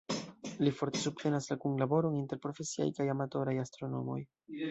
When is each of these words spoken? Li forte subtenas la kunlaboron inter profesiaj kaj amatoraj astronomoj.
Li 0.67 0.71
forte 0.77 1.01
subtenas 1.01 1.49
la 1.51 1.57
kunlaboron 1.65 2.17
inter 2.21 2.41
profesiaj 2.47 2.89
kaj 3.01 3.09
amatoraj 3.17 3.57
astronomoj. 3.67 4.19